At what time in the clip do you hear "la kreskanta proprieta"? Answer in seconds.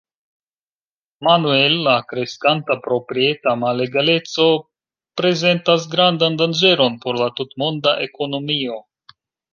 1.87-3.53